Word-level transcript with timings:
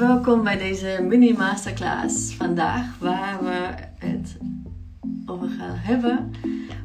welkom 0.00 0.42
bij 0.44 0.58
deze 0.58 0.98
mini 1.08 1.32
masterclass 1.32 2.34
vandaag, 2.34 2.98
waar 2.98 3.44
we 3.44 3.68
het 4.06 4.36
over 5.26 5.48
gaan 5.48 5.76
hebben 5.76 6.32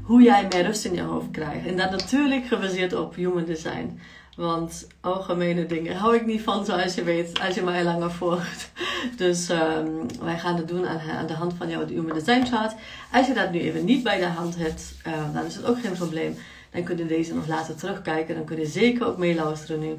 hoe 0.02 0.22
jij 0.22 0.48
meer 0.52 0.66
rust 0.66 0.86
in 0.86 0.94
je 0.94 1.02
hoofd 1.02 1.32
krijgt. 1.32 1.66
En 1.66 1.78
dat 1.78 1.92
natuurlijk 1.92 2.46
gebaseerd 2.46 2.94
op 2.94 3.16
human 3.16 3.46
design. 3.46 4.00
Want 4.36 4.88
algemene 5.02 5.66
dingen 5.66 5.96
hou 5.96 6.16
ik 6.16 6.26
niet 6.26 6.42
van, 6.42 6.66
zoals 6.66 6.96
je 6.96 7.04
weet, 7.04 7.40
als 7.40 7.56
je 7.56 7.62
mij 7.62 7.84
langer 7.84 8.12
volgt. 8.12 8.72
Dus 9.18 9.50
um, 9.50 10.06
wij 10.22 10.40
gaan 10.40 10.56
het 10.56 10.68
doen 10.68 10.88
aan, 10.88 11.28
de 11.28 11.34
hand 11.34 11.54
van 11.58 11.70
jouw 11.70 11.88
human 11.88 12.14
design 12.14 12.45
chart. 12.45 12.76
Als 13.12 13.28
je 13.28 13.34
dat 13.34 13.52
nu 13.52 13.59
even 13.59 13.86
niet 13.86 14.04
bij 14.04 14.18
de 14.18 14.26
hand 14.26 14.56
hebt, 14.56 14.95
uh, 15.08 15.34
dan 15.34 15.45
is 15.45 15.56
het 15.56 15.66
ook 15.66 15.80
geen 15.80 15.94
probleem. 15.94 16.36
Dan 16.72 16.84
kun 16.84 16.98
je 16.98 17.06
deze 17.06 17.34
nog 17.34 17.48
later 17.48 17.76
terugkijken. 17.76 18.36
Dan 18.36 18.45
kun 18.45 18.59
je 18.59 18.66
zeker 18.66 19.08
ook 19.08 19.18
meeluisteren 19.18 19.80
nu. 19.80 19.98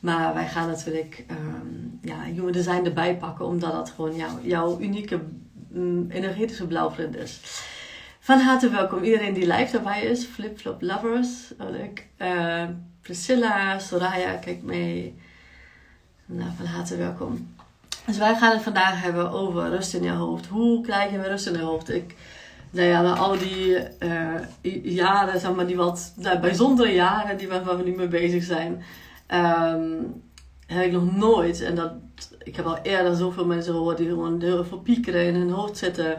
Maar 0.00 0.34
wij 0.34 0.46
gaan 0.46 0.68
natuurlijk 0.68 1.24
um, 1.30 1.98
ja, 2.02 2.22
human 2.22 2.52
design 2.52 2.84
erbij 2.84 3.16
pakken, 3.16 3.46
omdat 3.46 3.72
dat 3.72 3.90
gewoon 3.90 4.16
jouw, 4.42 4.80
unieke 4.80 5.20
um, 5.74 6.06
energetische 6.10 6.66
blauwprint 6.66 7.16
is. 7.16 7.40
Van 8.20 8.40
harte 8.40 8.70
welkom 8.70 9.02
iedereen 9.02 9.34
die 9.34 9.46
live 9.46 9.76
erbij 9.76 10.02
is. 10.02 10.24
Flip 10.24 10.58
Flop 10.58 10.82
Lovers, 10.82 11.52
oh 11.60 11.70
leuk. 11.70 12.06
Uh, 12.18 12.64
Priscilla, 13.00 13.78
Soraya, 13.78 14.32
kijk 14.34 14.62
mee. 14.62 15.14
Nou, 16.26 16.50
van 16.56 16.66
harte 16.66 16.96
welkom. 16.96 17.54
Dus 18.06 18.18
wij 18.18 18.34
gaan 18.34 18.52
het 18.52 18.62
vandaag 18.62 19.02
hebben 19.02 19.30
over 19.30 19.68
rust 19.68 19.94
in 19.94 20.02
je 20.02 20.10
hoofd. 20.10 20.46
Hoe 20.46 20.80
krijg 20.80 21.10
je 21.10 21.22
rust 21.22 21.46
in 21.46 21.52
je 21.52 21.58
hoofd? 21.58 21.90
Ik, 21.90 22.14
nou 22.70 22.88
ja, 22.88 23.02
na 23.02 23.14
al 23.14 23.38
die 23.38 23.76
uh, 24.00 24.34
jaren, 24.82 25.40
zeg 25.40 25.54
maar, 25.54 25.66
die 25.66 25.76
wat 25.76 26.12
nou, 26.16 26.38
bijzondere 26.38 26.92
jaren 26.92 27.38
die 27.38 27.48
waar 27.48 27.76
we 27.76 27.82
nu 27.82 27.96
mee 27.96 28.08
bezig 28.08 28.44
zijn, 28.44 28.82
um, 29.34 30.22
heb 30.66 30.84
ik 30.84 30.92
nog 30.92 31.16
nooit, 31.16 31.60
en 31.60 31.74
dat, 31.74 31.92
ik 32.42 32.56
heb 32.56 32.66
al 32.66 32.78
eerder 32.82 33.16
zoveel 33.16 33.46
mensen 33.46 33.72
gehoord 33.72 33.96
die 33.96 34.08
gewoon 34.08 34.40
veel 34.40 34.80
piekeren 34.82 35.26
in 35.26 35.34
hun 35.34 35.50
hoofd 35.50 35.76
zitten, 35.76 36.18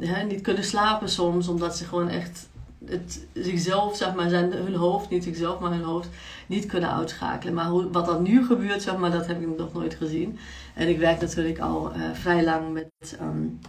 he, 0.00 0.22
niet 0.22 0.40
kunnen 0.40 0.64
slapen 0.64 1.08
soms, 1.08 1.48
omdat 1.48 1.76
ze 1.76 1.84
gewoon 1.84 2.08
echt 2.08 2.48
het, 2.84 3.26
zichzelf, 3.32 3.96
zeg 3.96 4.14
maar, 4.14 4.28
zijn, 4.28 4.52
hun 4.52 4.74
hoofd, 4.74 5.10
niet 5.10 5.24
zichzelf, 5.24 5.60
maar 5.60 5.70
hun 5.70 5.82
hoofd, 5.82 6.08
niet 6.46 6.66
kunnen 6.66 6.92
uitschakelen. 6.92 7.54
Maar 7.54 7.66
hoe, 7.66 7.90
wat 7.90 8.08
er 8.08 8.20
nu 8.20 8.46
gebeurt, 8.46 8.82
zeg 8.82 8.96
maar, 8.96 9.10
dat 9.10 9.26
heb 9.26 9.40
ik 9.40 9.56
nog 9.56 9.72
nooit 9.72 9.94
gezien. 9.94 10.38
En 10.74 10.88
ik 10.88 10.98
werk 10.98 11.20
natuurlijk 11.20 11.58
al 11.58 11.92
uh, 11.96 12.02
vrij 12.12 12.44
lang 12.44 12.72
met, 12.72 13.18
um, 13.20 13.60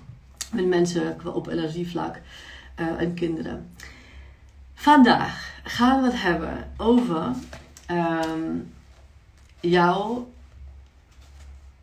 met 0.51 0.67
mensen 0.67 1.17
op 1.33 1.47
energievlak 1.47 2.15
uh, 2.79 3.01
en 3.01 3.13
kinderen. 3.13 3.71
Vandaag 4.73 5.59
gaan 5.63 6.01
we 6.01 6.07
het 6.07 6.21
hebben 6.21 6.67
over 6.77 7.25
um, 7.91 8.73
jouw 9.59 10.29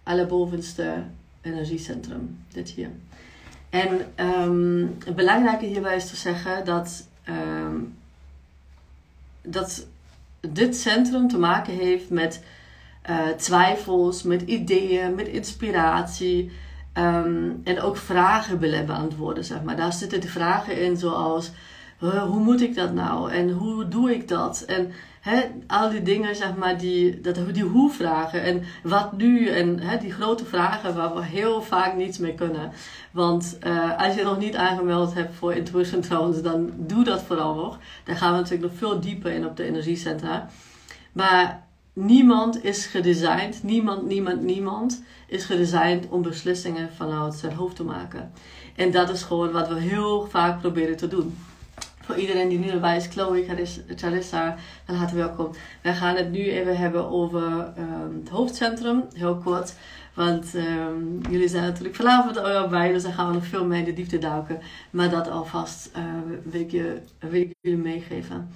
allerbovenste 0.02 1.04
energiecentrum. 1.40 2.38
Dit 2.52 2.68
hier. 2.68 2.90
En 3.70 4.12
um, 4.26 4.96
het 5.04 5.16
belangrijke 5.16 5.66
hierbij 5.66 5.96
is 5.96 6.08
te 6.08 6.16
zeggen 6.16 6.64
dat, 6.64 7.08
um, 7.28 7.96
dat 9.42 9.86
dit 10.40 10.76
centrum 10.76 11.28
te 11.28 11.38
maken 11.38 11.72
heeft 11.72 12.10
met 12.10 12.44
uh, 13.10 13.28
twijfels, 13.28 14.22
met 14.22 14.42
ideeën, 14.42 15.14
met 15.14 15.28
inspiratie. 15.28 16.50
En 17.64 17.80
ook 17.80 17.96
vragen 17.96 18.58
willen 18.58 18.86
beantwoorden, 18.86 19.44
zeg 19.44 19.62
maar. 19.62 19.76
Daar 19.76 19.92
zitten 19.92 20.20
de 20.20 20.28
vragen 20.28 20.80
in 20.80 20.96
zoals... 20.96 21.50
Hoe 21.98 22.40
moet 22.40 22.60
ik 22.60 22.74
dat 22.74 22.92
nou? 22.92 23.30
En 23.30 23.50
hoe 23.50 23.88
doe 23.88 24.14
ik 24.14 24.28
dat? 24.28 24.62
En 24.62 24.92
Al 25.66 25.90
die 25.90 26.02
dingen, 26.02 26.36
zeg 26.36 26.56
maar, 26.56 26.78
die, 26.78 27.20
dat, 27.20 27.38
die 27.52 27.62
hoe-vragen 27.62 28.42
en 28.42 28.62
wat 28.82 29.12
nu 29.12 29.48
en 29.48 29.80
die 30.00 30.12
grote 30.12 30.44
vragen 30.44 30.94
waar 30.94 31.14
we 31.14 31.24
heel 31.24 31.62
vaak 31.62 31.94
niets 31.94 32.18
mee 32.18 32.34
kunnen. 32.34 32.72
Want 33.10 33.58
uh, 33.66 33.98
als 33.98 34.14
je 34.14 34.22
nog 34.22 34.38
niet 34.38 34.56
aangemeld 34.56 35.14
hebt 35.14 35.34
voor 35.34 35.54
Intuition 35.54 36.00
trouwens, 36.00 36.42
dan 36.42 36.72
doe 36.76 37.04
dat 37.04 37.22
vooral 37.22 37.54
nog. 37.54 37.78
Daar 38.04 38.16
gaan 38.16 38.32
we 38.32 38.38
natuurlijk 38.38 38.70
nog 38.70 38.78
veel 38.78 39.00
dieper 39.00 39.32
in 39.32 39.46
op 39.46 39.56
de 39.56 39.64
energiecentra. 39.64 40.48
Maar 41.12 41.66
niemand 41.92 42.64
is 42.64 42.86
gedesigned, 42.86 43.62
niemand, 43.62 44.06
niemand, 44.06 44.42
niemand 44.42 45.02
is 45.26 45.44
gedesigned 45.44 46.08
om 46.08 46.22
beslissingen 46.22 46.90
vanuit 46.96 47.34
zijn 47.34 47.54
hoofd 47.54 47.76
te 47.76 47.84
maken. 47.84 48.32
En 48.76 48.90
dat 48.90 49.10
is 49.10 49.22
gewoon 49.22 49.52
wat 49.52 49.68
we 49.68 49.80
heel 49.80 50.26
vaak 50.30 50.60
proberen 50.60 50.96
te 50.96 51.08
doen 51.08 51.34
voor 52.04 52.16
iedereen 52.16 52.48
die 52.48 52.58
nu 52.58 52.68
erbij 52.68 52.96
is, 52.96 53.06
Chloe, 53.06 53.44
Charissa, 53.96 54.56
van 54.84 54.94
harte 54.94 55.14
welkom. 55.14 55.50
Wij 55.82 55.94
gaan 55.94 56.16
het 56.16 56.30
nu 56.30 56.50
even 56.50 56.76
hebben 56.76 57.10
over 57.10 57.42
um, 57.78 58.20
het 58.20 58.28
hoofdcentrum, 58.28 59.04
heel 59.14 59.36
kort. 59.36 59.74
Want 60.14 60.54
um, 60.54 61.20
jullie 61.30 61.48
zijn 61.48 61.62
natuurlijk 61.62 61.94
vanavond 61.94 62.38
al 62.38 62.46
erbij, 62.46 62.92
dus 62.92 63.02
dan 63.02 63.12
gaan 63.12 63.28
we 63.28 63.34
nog 63.34 63.46
veel 63.46 63.64
meer 63.64 63.78
in 63.78 63.84
de 63.84 63.92
diepte 63.92 64.18
duiken. 64.18 64.60
Maar 64.90 65.10
dat 65.10 65.30
alvast 65.30 65.90
uh, 65.96 66.02
wil, 66.42 66.60
ik 66.60 66.70
je, 66.70 67.00
jullie 67.60 67.78
meegeven. 67.78 68.48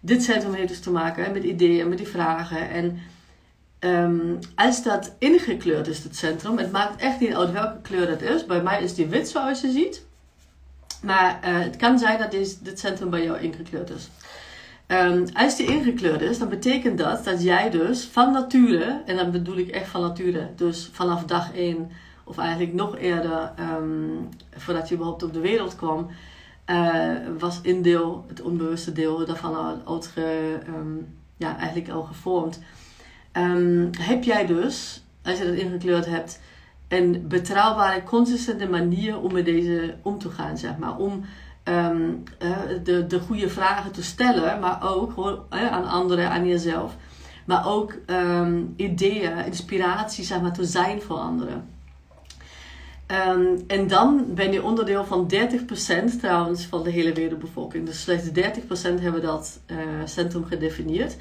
Dit 0.00 0.22
centrum 0.22 0.52
heeft 0.52 0.68
dus 0.68 0.80
te 0.80 0.90
maken 0.90 1.32
met 1.32 1.44
ideeën, 1.44 1.88
met 1.88 1.98
die 1.98 2.08
vragen. 2.08 2.70
En 2.70 2.98
um, 3.80 4.38
als 4.54 4.82
dat 4.82 5.14
ingekleurd 5.18 5.86
is, 5.86 6.04
het 6.04 6.16
centrum, 6.16 6.58
het 6.58 6.72
maakt 6.72 7.00
echt 7.00 7.20
niet 7.20 7.34
uit 7.34 7.52
welke 7.52 7.80
kleur 7.82 8.06
dat 8.06 8.22
is. 8.22 8.46
Bij 8.46 8.62
mij 8.62 8.82
is 8.82 8.94
die 8.94 9.06
wit 9.06 9.28
zoals 9.28 9.60
je 9.60 9.70
ziet. 9.70 10.08
Maar 11.02 11.40
uh, 11.44 11.58
het 11.58 11.76
kan 11.76 11.98
zijn 11.98 12.18
dat 12.18 12.30
dit 12.62 12.78
centrum 12.78 13.10
bij 13.10 13.22
jou 13.24 13.40
ingekleurd 13.40 13.90
is. 13.90 14.08
Um, 14.86 15.24
als 15.32 15.56
die 15.56 15.66
ingekleurd 15.66 16.20
is, 16.20 16.38
dan 16.38 16.48
betekent 16.48 16.98
dat 16.98 17.24
dat 17.24 17.42
jij 17.42 17.70
dus 17.70 18.04
van 18.04 18.32
nature, 18.32 19.02
en 19.06 19.16
dan 19.16 19.30
bedoel 19.30 19.56
ik 19.56 19.68
echt 19.68 19.88
van 19.88 20.00
nature, 20.00 20.48
dus 20.56 20.88
vanaf 20.92 21.24
dag 21.24 21.54
1 21.54 21.90
of 22.24 22.38
eigenlijk 22.38 22.72
nog 22.72 22.96
eerder, 22.96 23.52
um, 23.78 24.28
voordat 24.56 24.88
je 24.88 24.94
überhaupt 24.94 25.22
op 25.22 25.32
de 25.32 25.40
wereld 25.40 25.76
kwam, 25.76 26.10
uh, 26.66 27.12
was 27.38 27.60
in 27.62 27.82
deel, 27.82 28.24
het 28.28 28.40
onbewuste 28.40 28.92
deel 28.92 29.26
daarvan 29.26 29.56
al, 29.56 29.80
al 29.84 30.00
ge, 30.02 30.58
um, 30.68 31.14
ja, 31.36 31.56
eigenlijk 31.58 31.88
al 31.88 32.02
gevormd. 32.02 32.60
heb 33.98 34.24
jij 34.24 34.46
dus, 34.46 35.02
als 35.24 35.38
je 35.38 35.44
dat 35.44 35.54
ingekleurd 35.54 36.06
hebt, 36.06 36.40
een 36.90 37.24
betrouwbare, 37.28 38.02
consistente 38.02 38.68
manier 38.68 39.20
om 39.20 39.32
met 39.32 39.44
deze 39.44 39.94
om 40.02 40.18
te 40.18 40.30
gaan, 40.30 40.58
zeg 40.58 40.76
maar. 40.78 40.96
Om 40.96 41.24
um, 41.64 42.22
uh, 42.42 42.56
de, 42.82 43.06
de 43.06 43.20
goede 43.20 43.48
vragen 43.48 43.92
te 43.92 44.02
stellen, 44.02 44.60
maar 44.60 44.92
ook 44.92 45.12
gewoon, 45.12 45.42
uh, 45.54 45.72
aan 45.72 45.88
anderen, 45.88 46.30
aan 46.30 46.46
jezelf. 46.46 46.96
Maar 47.46 47.66
ook 47.66 47.94
um, 48.06 48.72
ideeën, 48.76 49.44
inspiratie, 49.44 50.24
zeg 50.24 50.40
maar, 50.40 50.52
te 50.52 50.64
zijn 50.64 51.02
voor 51.02 51.16
anderen. 51.16 51.68
Um, 53.28 53.64
en 53.66 53.88
dan 53.88 54.24
ben 54.34 54.52
je 54.52 54.62
onderdeel 54.62 55.04
van 55.04 55.30
30% 56.14 56.20
trouwens 56.20 56.64
van 56.64 56.82
de 56.82 56.90
hele 56.90 57.12
wereldbevolking. 57.12 57.86
Dus 57.86 58.02
slechts 58.02 58.28
30% 58.28 58.32
hebben 59.00 59.22
dat 59.22 59.60
uh, 59.66 59.78
centrum 60.04 60.44
gedefinieerd. 60.44 61.16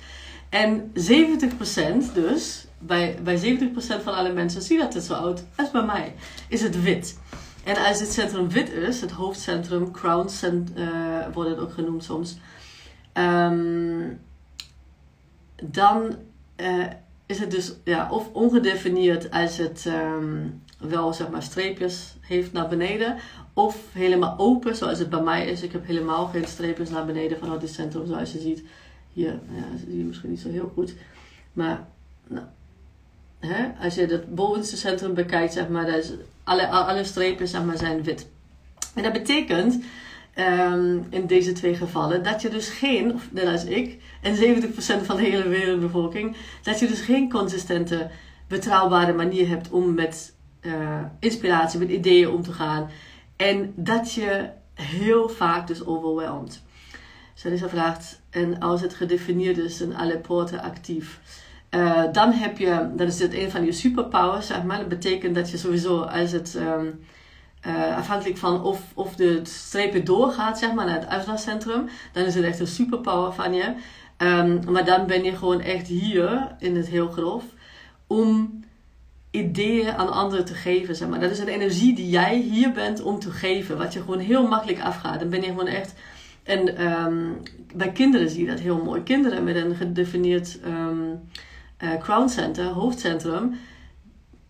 En 0.50 0.92
70% 0.94 2.14
dus 2.14 2.66
bij, 2.80 3.18
bij 3.24 3.40
70% 3.40 4.04
van 4.04 4.14
alle 4.14 4.34
mensen 4.34 4.62
zie 4.62 4.78
dat 4.78 4.94
het 4.94 5.04
zo 5.04 5.14
oud 5.14 5.44
als 5.56 5.72
bij 5.72 5.86
mij. 5.86 6.16
Is 6.48 6.62
het 6.62 6.84
wit. 6.84 7.20
En 7.64 7.76
als 7.86 8.00
het 8.00 8.12
centrum 8.12 8.50
wit 8.50 8.70
is, 8.72 9.02
het 9.02 9.12
hoofdcentrum, 9.12 9.92
crown 9.92 10.30
cent, 10.30 10.72
uh, 10.78 10.88
wordt 11.34 11.50
het 11.50 11.60
ook 11.60 11.74
genoemd 11.74 12.04
soms. 12.04 12.38
Um, 13.14 14.20
dan 15.64 16.16
uh, 16.58 16.86
is 17.26 17.40
het 17.40 17.52
dus 17.52 17.74
ja, 17.84 18.12
of 18.12 18.30
ongedefinieerd 18.34 19.32
als 19.32 19.58
het 19.58 19.86
um, 19.88 20.64
wel 20.80 21.14
zeg 21.14 21.30
maar 21.30 21.44
streepjes 21.44 22.16
heeft 22.20 22.54
naar 22.54 22.68
beneden. 22.68 23.18
Of 23.54 23.78
helemaal 23.92 24.36
open 24.38 24.76
zoals 24.76 25.00
het 25.00 25.10
bij 25.10 25.22
mij 25.22 25.48
is. 25.48 25.62
Ik 25.62 25.72
heb 25.72 25.86
helemaal 25.86 26.26
geen 26.26 26.46
streepjes 26.46 26.90
naar 26.90 27.06
beneden 27.06 27.38
vanuit 27.38 27.62
het 27.62 27.74
centrum 27.74 28.08
zoals 28.08 28.32
je 28.32 28.40
ziet. 28.40 28.64
Hier 29.14 29.40
ja, 29.52 29.78
zie 29.86 29.98
je 29.98 30.04
misschien 30.04 30.30
niet 30.30 30.40
zo 30.40 30.50
heel 30.50 30.72
goed. 30.74 30.96
Maar 31.54 31.88
nou, 32.28 32.46
hè, 33.40 33.68
als 33.84 33.96
je 33.96 34.06
het 34.06 34.36
bovenste 34.36 34.78
centrum 34.78 35.14
bekijkt, 35.14 35.54
zeg 35.54 35.70
maar, 35.70 35.88
is 35.98 36.12
alle, 36.44 36.68
alle 36.68 37.04
strepen 37.04 37.48
zeg 37.48 37.64
maar, 37.64 37.78
zijn 37.78 38.04
wit. 38.04 38.28
En 38.96 39.04
dat 39.04 39.14
betekent 39.14 39.84
um, 40.36 41.06
in 41.10 41.28
deze 41.28 41.52
twee 41.52 41.76
gevallen 41.76 42.24
dat 42.24 42.42
je 42.42 42.50
dus 42.50 42.70
geen, 42.70 43.14
of 43.14 43.32
net 43.32 43.46
als 43.46 43.66
ik, 43.66 44.02
en 44.22 44.36
70% 44.36 45.06
van 45.06 45.16
de 45.16 45.24
hele 45.24 45.48
wereldbevolking, 45.48 46.36
dat 46.64 46.80
je 46.80 46.88
dus 46.88 47.02
geen 47.02 47.30
consistente, 47.30 48.10
betrouwbare 48.48 49.14
manier 49.14 49.48
hebt 49.48 49.70
om 49.70 49.94
met 49.94 50.34
uh, 50.62 51.02
inspiratie, 51.20 51.80
met 51.80 51.90
ideeën 51.90 52.30
om 52.30 52.44
te 52.44 52.54
gaan. 52.54 52.90
En 53.36 53.74
dat 53.76 54.14
je 54.14 54.50
heel 54.74 55.30
vaak 55.30 55.68
dus 55.68 55.86
overweldigt. 55.86 56.64
Sarissa 57.40 57.70
vraagt, 57.70 58.20
en 58.30 58.60
als 58.60 58.82
het 58.82 58.94
gedefinieerd 58.94 59.58
is, 59.58 59.78
zijn 59.78 59.96
alle 59.96 60.18
poorten 60.18 60.62
actief. 60.62 61.20
Uh, 61.76 62.04
dan 62.12 62.32
heb 62.32 62.58
je, 62.58 62.90
dan 62.96 63.08
is 63.08 63.18
dit 63.18 63.34
een 63.34 63.52
van 63.52 63.66
je 63.66 63.72
superpowers, 63.72 64.48
zeg 64.48 64.64
maar. 64.64 64.78
Dat 64.78 64.88
betekent 64.88 65.36
dat 65.36 65.50
je 65.52 65.58
sowieso, 65.58 66.02
als 66.02 66.32
het 66.32 66.56
um, 66.56 67.00
uh, 67.68 67.98
afhankelijk 67.98 68.38
van 68.38 68.64
of, 68.64 68.82
of 68.94 69.16
de 69.16 69.40
strepen 69.44 70.06
doorgaat, 70.06 70.60
zeg 70.60 70.74
maar, 70.74 70.86
naar 70.86 71.00
het 71.00 71.08
uitslagscentrum, 71.08 71.90
dan 72.14 72.24
is 72.24 72.36
het 72.36 72.44
echt 72.44 72.60
een 72.60 72.68
superpower 72.68 73.34
van 73.34 73.54
je. 73.54 73.74
Um, 74.18 74.72
maar 74.72 74.86
dan 74.86 75.06
ben 75.06 75.24
je 75.24 75.36
gewoon 75.36 75.62
echt 75.62 75.88
hier, 75.88 76.56
in 76.60 76.76
het 76.76 76.88
heel 76.88 77.10
grof, 77.10 77.44
om 78.08 78.64
ideeën 79.32 79.92
aan 79.92 80.12
anderen 80.12 80.46
te 80.46 80.54
geven. 80.54 80.96
Zeg 80.96 81.08
maar. 81.08 81.20
Dat 81.20 81.32
is 81.32 81.40
een 81.40 81.48
energie 81.48 81.96
die 81.96 82.10
jij 82.10 82.38
hier 82.38 82.72
bent 82.72 83.02
om 83.02 83.20
te 83.20 83.32
geven. 83.32 83.78
Wat 83.78 83.94
je 83.94 84.00
gewoon 84.00 84.20
heel 84.20 84.48
makkelijk 84.48 84.82
afgaat. 84.82 85.20
Dan 85.20 85.30
ben 85.30 85.42
je 85.42 85.48
gewoon 85.48 85.68
echt. 85.68 85.94
En 86.44 86.78
ehm, 86.78 87.32
bij 87.74 87.92
kinderen 87.92 88.30
zie 88.30 88.44
je 88.44 88.50
dat 88.50 88.60
heel 88.60 88.84
mooi. 88.84 89.04
Kinderen 89.04 89.44
met 89.44 89.56
een 89.56 89.76
gedefinieerd 89.76 90.60
um, 90.66 91.20
crown 92.00 92.28
center, 92.28 92.66
hoofdcentrum. 92.66 93.56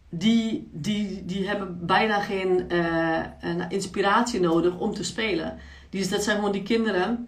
Die, 0.09 0.69
die, 0.71 1.25
die 1.25 1.47
hebben 1.47 1.85
bijna 1.85 2.19
geen 2.19 2.65
uh, 2.71 3.25
inspiratie 3.69 4.39
nodig 4.39 4.77
om 4.77 4.93
te 4.93 5.03
spelen. 5.03 5.57
Die, 5.89 6.07
dat 6.07 6.23
zijn 6.23 6.35
gewoon 6.35 6.51
die 6.51 6.63
kinderen 6.63 7.27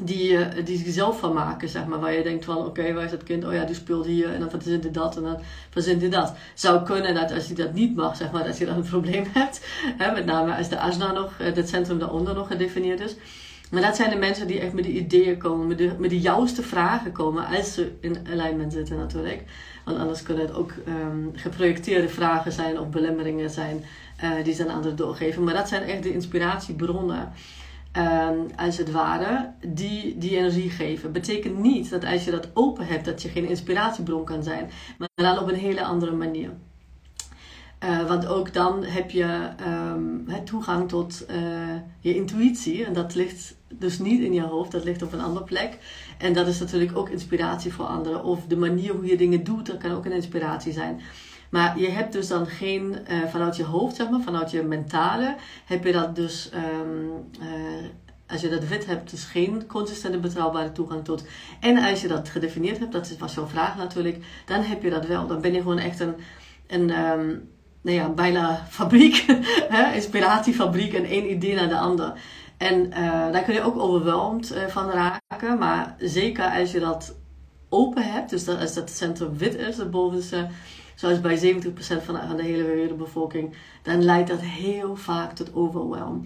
die, 0.00 0.30
uh, 0.30 0.46
die 0.64 0.78
zichzelf 0.78 1.18
van 1.18 1.32
maken, 1.32 1.68
zeg 1.68 1.86
maar. 1.86 2.00
Waar 2.00 2.12
je 2.12 2.22
denkt 2.22 2.44
van, 2.44 2.56
oké, 2.56 2.92
waar 2.92 3.04
is 3.04 3.10
dat 3.10 3.22
kind? 3.22 3.44
Oh 3.44 3.52
ja, 3.52 3.64
die 3.64 3.74
speelt 3.74 4.06
hier 4.06 4.34
en 4.34 4.40
dan 4.40 4.50
verzint 4.50 4.82
hij 4.82 4.92
dat 4.92 5.16
en 5.16 5.22
dan 5.22 5.38
verzint 5.70 6.00
hij 6.00 6.10
dat. 6.10 6.34
Zou 6.54 6.82
kunnen 6.82 7.14
dat 7.14 7.32
als 7.32 7.48
je 7.48 7.54
dat 7.54 7.72
niet 7.72 7.96
mag, 7.96 8.16
zeg 8.16 8.30
maar, 8.30 8.44
dat 8.44 8.58
je 8.58 8.66
dan 8.66 8.76
een 8.76 8.88
probleem 8.96 9.24
hebt. 9.32 9.60
Hè? 9.98 10.12
Met 10.12 10.24
name 10.24 10.56
als 10.56 10.68
de 10.68 10.78
ASNA 10.78 11.12
nog, 11.12 11.38
het 11.38 11.58
eh, 11.58 11.66
centrum 11.66 11.98
daaronder 11.98 12.34
nog 12.34 12.46
gedefinieerd 12.46 13.00
is. 13.00 13.16
Maar 13.72 13.82
dat 13.82 13.96
zijn 13.96 14.10
de 14.10 14.16
mensen 14.16 14.46
die 14.46 14.60
echt 14.60 14.72
met 14.72 14.84
die 14.84 15.00
ideeën 15.00 15.38
komen, 15.38 15.66
met 15.66 15.78
de, 15.78 15.94
met 15.98 16.10
de 16.10 16.20
juiste 16.20 16.62
vragen 16.62 17.12
komen, 17.12 17.46
als 17.46 17.74
ze 17.74 17.92
in 18.00 18.16
alignment 18.30 18.72
zitten 18.72 18.96
natuurlijk. 18.96 19.44
Want 19.84 19.98
anders 19.98 20.22
kunnen 20.22 20.46
het 20.46 20.54
ook 20.54 20.72
um, 20.88 21.30
geprojecteerde 21.34 22.08
vragen 22.08 22.52
zijn 22.52 22.78
of 22.78 22.88
belemmeringen 22.88 23.50
zijn 23.50 23.84
uh, 24.24 24.44
die 24.44 24.54
ze 24.54 24.62
aan 24.62 24.74
anderen 24.74 24.96
doorgeven. 24.96 25.44
Maar 25.44 25.54
dat 25.54 25.68
zijn 25.68 25.82
echt 25.82 26.02
de 26.02 26.12
inspiratiebronnen 26.12 27.32
um, 27.96 28.46
als 28.56 28.76
het 28.76 28.90
ware, 28.90 29.50
die 29.66 30.18
die 30.18 30.36
energie 30.36 30.70
geven. 30.70 31.12
Betekent 31.12 31.58
niet 31.58 31.90
dat 31.90 32.04
als 32.04 32.24
je 32.24 32.30
dat 32.30 32.48
open 32.54 32.86
hebt, 32.86 33.04
dat 33.04 33.22
je 33.22 33.28
geen 33.28 33.48
inspiratiebron 33.48 34.24
kan 34.24 34.42
zijn, 34.42 34.70
maar 34.98 35.08
dan 35.14 35.38
op 35.38 35.48
een 35.48 35.54
hele 35.58 35.84
andere 35.84 36.12
manier. 36.12 36.50
Uh, 37.84 38.08
want 38.08 38.26
ook 38.26 38.52
dan 38.52 38.84
heb 38.84 39.10
je 39.10 39.48
um, 39.66 40.44
toegang 40.44 40.88
tot 40.88 41.24
uh, 41.30 41.36
je 42.00 42.14
intuïtie. 42.14 42.84
En 42.84 42.92
dat 42.92 43.14
ligt 43.14 43.54
dus 43.68 43.98
niet 43.98 44.20
in 44.20 44.32
je 44.32 44.42
hoofd, 44.42 44.70
dat 44.70 44.84
ligt 44.84 45.02
op 45.02 45.12
een 45.12 45.20
andere 45.20 45.44
plek. 45.44 45.78
En 46.18 46.32
dat 46.32 46.46
is 46.46 46.58
natuurlijk 46.58 46.96
ook 46.96 47.08
inspiratie 47.08 47.72
voor 47.72 47.84
anderen. 47.84 48.24
Of 48.24 48.46
de 48.46 48.56
manier 48.56 48.92
hoe 48.92 49.06
je 49.06 49.16
dingen 49.16 49.44
doet, 49.44 49.66
dat 49.66 49.78
kan 49.78 49.92
ook 49.92 50.04
een 50.04 50.12
inspiratie 50.12 50.72
zijn. 50.72 51.00
Maar 51.50 51.78
je 51.78 51.88
hebt 51.88 52.12
dus 52.12 52.28
dan 52.28 52.46
geen, 52.46 52.96
uh, 53.10 53.24
vanuit 53.28 53.56
je 53.56 53.64
hoofd, 53.64 53.96
zeg 53.96 54.10
maar, 54.10 54.20
vanuit 54.20 54.50
je 54.50 54.62
mentale, 54.62 55.36
heb 55.64 55.84
je 55.84 55.92
dat 55.92 56.16
dus, 56.16 56.50
uh, 56.54 57.48
als 58.26 58.40
je 58.40 58.48
dat 58.48 58.66
wit 58.66 58.86
hebt, 58.86 59.10
dus 59.10 59.24
geen 59.24 59.66
consistente 59.66 60.18
betrouwbare 60.18 60.72
toegang 60.72 61.04
tot. 61.04 61.24
En 61.60 61.78
als 61.78 62.00
je 62.00 62.08
dat 62.08 62.28
gedefinieerd 62.28 62.78
hebt, 62.78 62.92
dat 62.92 63.16
was 63.18 63.34
jouw 63.34 63.46
vraag 63.46 63.76
natuurlijk, 63.76 64.24
dan 64.46 64.62
heb 64.62 64.82
je 64.82 64.90
dat 64.90 65.06
wel. 65.06 65.26
Dan 65.26 65.40
ben 65.40 65.52
je 65.52 65.60
gewoon 65.60 65.78
echt 65.78 66.00
een, 66.00 66.14
een 66.66 66.90
um, 67.18 67.50
nou 67.82 67.96
ja, 67.96 68.08
bijna 68.08 68.66
fabriek, 68.68 69.24
inspiratiefabriek 69.94 70.92
en 70.92 71.04
één 71.04 71.30
idee 71.30 71.54
naar 71.54 71.68
de 71.68 71.78
ander. 71.78 72.12
En 72.56 72.86
uh, 72.86 73.32
daar 73.32 73.42
kun 73.42 73.54
je 73.54 73.62
ook 73.62 73.78
overweldigd 73.78 74.54
van 74.68 74.90
raken, 74.90 75.58
maar 75.58 75.94
zeker 75.98 76.44
als 76.44 76.72
je 76.72 76.80
dat 76.80 77.14
open 77.68 78.12
hebt, 78.12 78.30
dus 78.30 78.44
dat, 78.44 78.60
als 78.60 78.74
dat 78.74 78.90
centrum 78.90 79.36
wit 79.38 79.54
is, 79.54 79.76
de 79.76 79.88
bovenste 79.88 80.48
zoals 80.94 81.20
bij 81.20 81.54
70% 81.54 81.62
van 82.04 82.36
de 82.36 82.42
hele 82.42 82.64
wereldbevolking, 82.64 83.56
dan 83.82 84.04
leidt 84.04 84.28
dat 84.28 84.40
heel 84.40 84.96
vaak 84.96 85.32
tot 85.32 85.54
overwhelm. 85.54 86.22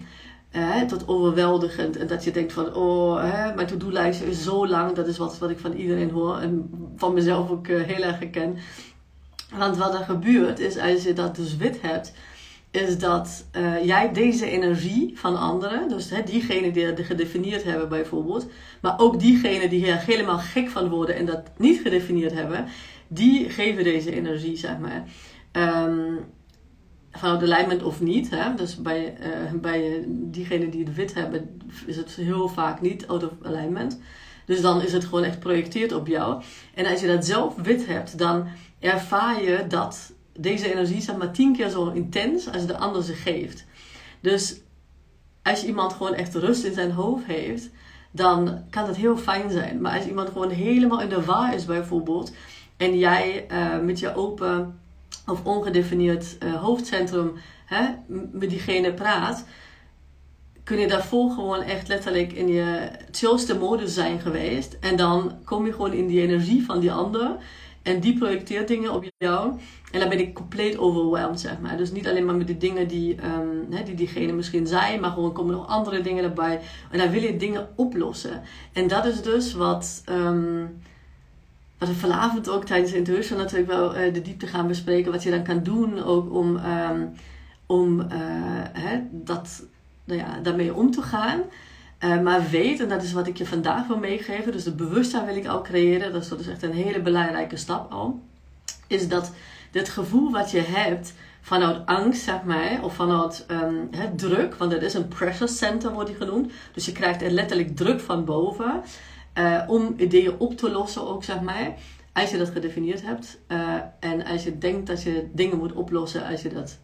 Tot 0.87 1.07
overweldigend. 1.07 1.97
En 1.97 2.07
dat 2.07 2.23
je 2.23 2.31
denkt 2.31 2.53
van, 2.53 2.75
oh, 2.75 3.23
mijn 3.55 3.67
to-do-lijst 3.67 4.21
is 4.21 4.43
zo 4.43 4.67
lang. 4.67 4.95
Dat 4.95 5.07
is 5.07 5.17
wat, 5.17 5.37
wat 5.37 5.49
ik 5.49 5.59
van 5.59 5.73
iedereen 5.73 6.09
hoor 6.09 6.37
en 6.37 6.69
van 6.95 7.13
mezelf 7.13 7.49
ook 7.49 7.67
uh, 7.67 7.83
heel 7.83 8.03
erg 8.03 8.19
herken. 8.19 8.57
Want 9.55 9.77
wat 9.77 9.93
er 9.93 10.05
gebeurt 10.05 10.59
is, 10.59 10.77
als 10.77 11.03
je 11.03 11.13
dat 11.13 11.35
dus 11.35 11.57
wit 11.57 11.81
hebt, 11.81 12.13
is 12.71 12.97
dat 12.97 13.45
uh, 13.57 13.85
jij 13.85 14.13
deze 14.13 14.49
energie 14.49 15.11
van 15.15 15.37
anderen, 15.37 15.89
dus 15.89 16.09
hè, 16.09 16.23
diegenen 16.23 16.73
die 16.73 16.85
het 16.85 16.99
gedefinieerd 16.99 17.63
hebben 17.63 17.89
bijvoorbeeld, 17.89 18.47
maar 18.81 18.99
ook 18.99 19.19
diegenen 19.19 19.69
die 19.69 19.87
er 19.87 19.99
helemaal 19.99 20.37
gek 20.37 20.69
van 20.69 20.89
worden 20.89 21.15
en 21.15 21.25
dat 21.25 21.41
niet 21.57 21.81
gedefinieerd 21.81 22.33
hebben, 22.33 22.65
die 23.07 23.49
geven 23.49 23.83
deze 23.83 24.15
energie, 24.15 24.57
zeg 24.57 24.77
maar. 24.77 25.03
Um, 25.51 26.19
vanuit 27.11 27.41
alignment 27.41 27.83
of 27.83 28.01
niet. 28.01 28.29
Hè? 28.29 28.53
Dus 28.55 28.81
bij, 28.81 29.17
uh, 29.19 29.59
bij 29.61 30.03
diegenen 30.07 30.69
die 30.69 30.83
het 30.83 30.95
wit 30.95 31.13
hebben, 31.13 31.61
is 31.85 31.95
het 31.95 32.11
heel 32.11 32.47
vaak 32.47 32.81
niet 32.81 33.07
out 33.07 33.23
of 33.23 33.31
alignment. 33.41 33.99
Dus 34.45 34.61
dan 34.61 34.81
is 34.81 34.93
het 34.93 35.05
gewoon 35.05 35.23
echt 35.23 35.39
projecteerd 35.39 35.91
op 35.91 36.07
jou. 36.07 36.43
En 36.73 36.85
als 36.85 37.01
je 37.01 37.07
dat 37.07 37.25
zelf 37.25 37.55
wit 37.55 37.85
hebt, 37.85 38.17
dan 38.17 38.47
ervaar 38.79 39.43
je 39.43 39.65
dat 39.67 40.13
deze 40.39 40.71
energie 40.73 41.01
zeg 41.01 41.17
maar 41.17 41.31
tien 41.31 41.55
keer 41.55 41.69
zo 41.69 41.89
intens 41.89 42.51
als 42.51 42.65
de 42.65 42.77
ander 42.77 43.03
ze 43.03 43.13
geeft. 43.13 43.65
Dus 44.19 44.61
als 45.43 45.63
iemand 45.63 45.93
gewoon 45.93 46.13
echt 46.13 46.35
rust 46.35 46.63
in 46.63 46.73
zijn 46.73 46.91
hoofd 46.91 47.25
heeft, 47.25 47.69
dan 48.11 48.63
kan 48.69 48.85
dat 48.85 48.95
heel 48.95 49.17
fijn 49.17 49.51
zijn. 49.51 49.81
Maar 49.81 49.97
als 49.97 50.05
iemand 50.05 50.29
gewoon 50.29 50.49
helemaal 50.49 51.01
in 51.01 51.09
de 51.09 51.25
war 51.25 51.53
is 51.53 51.65
bijvoorbeeld, 51.65 52.31
en 52.77 52.97
jij 52.97 53.45
uh, 53.51 53.79
met 53.79 53.99
je 53.99 54.15
open 54.15 54.79
of 55.25 55.43
ongedefinieerd 55.43 56.37
uh, 56.43 56.53
hoofdcentrum 56.55 57.33
hè, 57.65 57.85
met 58.31 58.49
diegene 58.49 58.93
praat, 58.93 59.45
kun 60.63 60.79
je 60.79 60.87
daarvoor 60.87 61.31
gewoon 61.31 61.61
echt 61.61 61.87
letterlijk 61.87 62.33
in 62.33 62.47
je 62.47 62.89
chillste 63.11 63.57
modus 63.57 63.93
zijn 63.93 64.19
geweest. 64.19 64.77
En 64.79 64.95
dan 64.95 65.37
kom 65.45 65.65
je 65.65 65.71
gewoon 65.71 65.93
in 65.93 66.07
die 66.07 66.21
energie 66.21 66.65
van 66.65 66.79
die 66.79 66.91
ander. 66.91 67.35
En 67.87 67.99
die 67.99 68.17
projecteert 68.17 68.67
dingen 68.67 68.93
op 68.93 69.05
jou. 69.17 69.53
En 69.91 69.99
dan 69.99 70.09
ben 70.09 70.19
ik 70.19 70.33
compleet 70.33 70.77
overwhelmed, 70.77 71.39
zeg 71.39 71.59
maar. 71.59 71.77
Dus 71.77 71.91
niet 71.91 72.07
alleen 72.07 72.25
maar 72.25 72.35
met 72.35 72.47
de 72.47 72.57
dingen 72.57 72.87
die, 72.87 73.15
hè, 73.69 73.83
die 73.83 73.95
diegene 73.95 74.33
misschien 74.33 74.67
zei, 74.67 74.99
maar 74.99 75.11
gewoon 75.11 75.33
komen 75.33 75.55
nog 75.55 75.67
andere 75.67 76.01
dingen 76.01 76.23
erbij. 76.23 76.59
En 76.91 76.97
dan 76.97 77.09
wil 77.09 77.21
je 77.21 77.37
dingen 77.37 77.67
oplossen. 77.75 78.41
En 78.73 78.87
dat 78.87 79.05
is 79.05 79.21
dus 79.21 79.53
wat. 79.53 80.03
Um, 80.09 80.79
wat 81.77 81.89
we 81.89 81.95
vanavond 81.95 82.49
ook 82.49 82.65
tijdens 82.65 82.91
de 82.91 82.97
intuition 82.97 83.37
natuurlijk 83.37 83.69
wel 83.69 83.97
uh, 83.97 84.13
de 84.13 84.21
diepte 84.21 84.47
gaan 84.47 84.67
bespreken. 84.67 85.11
Wat 85.11 85.23
je 85.23 85.31
dan 85.31 85.43
kan 85.43 85.63
doen 85.63 86.03
ook 86.03 86.33
om, 86.33 86.55
um, 86.55 87.13
om 87.65 88.05
hè, 88.73 88.99
dat, 89.11 89.65
nou 90.03 90.19
ja, 90.19 90.39
daarmee 90.43 90.73
om 90.73 90.91
te 90.91 91.01
gaan. 91.01 91.41
Uh, 92.03 92.21
maar 92.21 92.49
weet, 92.49 92.79
en 92.79 92.89
dat 92.89 93.03
is 93.03 93.13
wat 93.13 93.27
ik 93.27 93.37
je 93.37 93.45
vandaag 93.45 93.87
wil 93.87 93.97
meegeven, 93.97 94.51
dus 94.51 94.63
de 94.63 94.75
bewustzijn 94.75 95.25
wil 95.25 95.35
ik 95.35 95.47
al 95.47 95.61
creëren, 95.61 96.13
dat 96.13 96.23
is 96.23 96.29
dus 96.29 96.47
echt 96.47 96.63
een 96.63 96.73
hele 96.73 97.01
belangrijke 97.01 97.57
stap 97.57 97.91
al, 97.91 98.19
is 98.87 99.07
dat 99.07 99.31
dit 99.71 99.89
gevoel 99.89 100.31
wat 100.31 100.51
je 100.51 100.61
hebt 100.61 101.13
vanuit 101.41 101.85
angst, 101.85 102.23
zeg 102.23 102.43
maar, 102.43 102.83
of 102.83 102.95
vanuit 102.95 103.45
hè, 103.91 104.15
druk, 104.15 104.55
want 104.55 104.71
dat 104.71 104.81
is 104.81 104.93
een 104.93 105.07
pressure 105.07 105.51
center, 105.51 105.91
wordt 105.91 106.09
die 106.09 106.17
genoemd, 106.17 106.51
dus 106.73 106.85
je 106.85 106.91
krijgt 106.91 107.21
er 107.21 107.31
letterlijk 107.31 107.75
druk 107.75 107.99
van 107.99 108.25
boven, 108.25 108.81
uh, 109.37 109.63
om 109.67 109.93
ideeën 109.97 110.33
op 110.37 110.57
te 110.57 110.71
lossen 110.71 111.07
ook, 111.07 111.23
zeg 111.23 111.41
maar. 111.41 111.73
Als 112.13 112.31
je 112.31 112.37
dat 112.37 112.49
gedefinieerd 112.49 113.01
hebt. 113.01 113.39
Uh, 113.47 113.73
en 113.99 114.25
als 114.25 114.43
je 114.43 114.57
denkt 114.57 114.87
dat 114.87 115.03
je 115.03 115.27
dingen 115.33 115.57
moet 115.57 115.73
oplossen 115.73 116.27
als 116.27 116.41
je 116.41 116.49
dat 116.49 116.77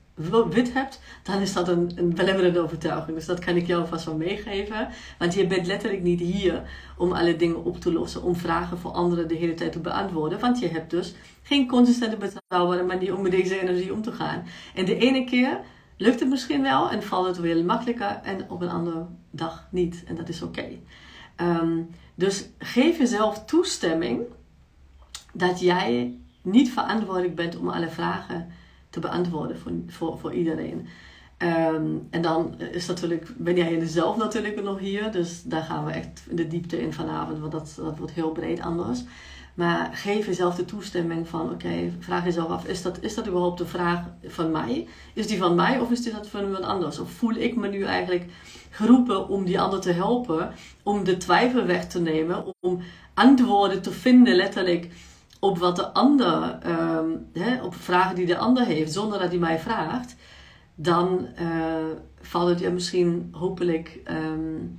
wit 0.50 0.74
hebt, 0.74 1.01
dan 1.24 1.41
is 1.41 1.53
dat 1.53 1.67
een, 1.67 1.91
een 1.96 2.13
belemmerende 2.13 2.60
overtuiging. 2.60 3.17
Dus 3.17 3.25
dat 3.25 3.39
kan 3.39 3.55
ik 3.55 3.67
jou 3.67 3.88
vast 3.88 4.05
wel 4.05 4.15
meegeven. 4.15 4.88
Want 5.17 5.34
je 5.34 5.48
bent 5.48 5.67
letterlijk 5.67 6.01
niet 6.01 6.20
hier 6.20 6.62
om 6.98 7.12
alle 7.12 7.36
dingen 7.36 7.63
op 7.63 7.79
te 7.79 7.91
lossen, 7.91 8.24
om 8.24 8.36
vragen 8.36 8.77
voor 8.77 8.91
anderen 8.91 9.27
de 9.27 9.36
hele 9.36 9.53
tijd 9.53 9.72
te 9.72 9.79
beantwoorden. 9.79 10.39
Want 10.39 10.60
je 10.60 10.67
hebt 10.67 10.89
dus 10.89 11.13
geen 11.43 11.67
consistente 11.67 12.17
betrouwbare 12.17 12.84
manier 12.84 13.15
om 13.15 13.22
met 13.22 13.32
deze 13.32 13.62
energie 13.62 13.93
om 13.93 14.01
te 14.01 14.12
gaan. 14.12 14.43
En 14.75 14.86
de 14.86 14.98
ene 14.98 15.24
keer 15.24 15.60
lukt 15.98 16.20
het 16.20 16.29
misschien 16.29 16.62
wel 16.62 16.89
en 16.89 17.03
valt 17.03 17.27
het 17.27 17.39
weer 17.39 17.65
makkelijker 17.65 18.20
en 18.24 18.50
op 18.50 18.62
een 18.62 18.70
andere 18.70 19.05
dag 19.32 19.67
niet. 19.72 20.03
En 20.08 20.15
dat 20.15 20.29
is 20.29 20.41
oké. 20.41 20.65
Um, 21.41 21.89
dus 22.15 22.50
geef 22.58 22.98
jezelf 22.98 23.46
toestemming 23.46 24.22
dat 25.34 25.60
jij 25.60 26.17
niet 26.41 26.72
verantwoordelijk 26.72 27.36
bent 27.36 27.58
om 27.58 27.70
alle 27.70 27.89
vragen 27.89 28.51
te 28.93 29.00
beantwoorden 29.00 29.59
voor, 29.59 29.71
voor, 29.88 30.17
voor 30.17 30.33
iedereen. 30.33 30.88
Um, 31.38 32.07
en 32.09 32.21
dan 32.21 32.59
is 32.59 32.88
natuurlijk, 32.88 33.27
ben 33.38 33.55
jij 33.55 33.85
zelf 33.85 34.17
natuurlijk 34.17 34.63
nog 34.63 34.79
hier, 34.79 35.12
dus 35.12 35.43
daar 35.43 35.63
gaan 35.63 35.85
we 35.85 35.91
echt 35.91 36.23
de 36.31 36.47
diepte 36.47 36.81
in 36.81 36.93
vanavond, 36.93 37.39
want 37.39 37.51
dat, 37.51 37.73
dat 37.77 37.97
wordt 37.97 38.13
heel 38.13 38.31
breed 38.31 38.62
anders. 38.62 39.03
Maar 39.53 39.89
geef 39.93 40.25
jezelf 40.25 40.55
de 40.55 40.65
toestemming 40.65 41.27
van, 41.27 41.51
oké, 41.51 41.91
vraag 42.00 42.23
jezelf 42.23 42.50
af, 42.50 42.65
is 42.65 42.81
dat, 42.81 42.97
is 43.01 43.15
dat 43.15 43.27
überhaupt 43.27 43.57
de 43.57 43.65
vraag 43.65 44.05
van 44.25 44.51
mij? 44.51 44.88
Is 45.13 45.27
die 45.27 45.38
van 45.38 45.55
mij 45.55 45.79
of 45.79 45.91
is 45.91 46.03
die 46.03 46.13
dat 46.13 46.27
van 46.27 46.43
iemand 46.43 46.63
anders? 46.63 47.00
Of 47.00 47.12
voel 47.12 47.35
ik 47.35 47.55
me 47.55 47.67
nu 47.67 47.83
eigenlijk 47.83 48.25
geroepen 48.69 49.27
om 49.27 49.45
die 49.45 49.59
ander 49.59 49.79
te 49.79 49.91
helpen, 49.91 50.53
om 50.83 51.03
de 51.03 51.17
twijfel 51.17 51.65
weg 51.65 51.88
te 51.88 52.01
nemen, 52.01 52.53
om 52.59 52.79
antwoorden 53.13 53.81
te 53.81 53.91
vinden 53.91 54.35
letterlijk 54.35 54.89
op 55.43 55.57
wat 55.57 55.75
de 55.75 55.93
ander, 55.93 56.57
um, 56.67 57.25
hè, 57.33 57.63
op 57.63 57.75
vragen 57.75 58.15
die 58.15 58.25
de 58.25 58.38
ander 58.38 58.65
heeft, 58.65 58.93
zonder 58.93 59.19
dat 59.19 59.29
hij 59.29 59.38
mij 59.38 59.59
vraagt, 59.59 60.15
dan 60.75 61.27
uh, 61.41 61.47
valt 62.21 62.50
het 62.50 62.59
je 62.59 62.69
misschien 62.69 63.29
hopelijk... 63.31 64.00
Um, 64.12 64.77